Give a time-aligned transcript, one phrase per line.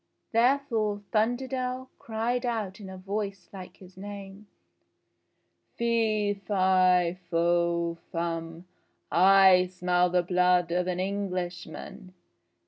[0.31, 4.47] Therefore Thunderdell cried out in a voice like his name:
[5.75, 8.65] "Fee, fi, fo, fum!
[9.11, 12.15] I smell the blood of an Englishman.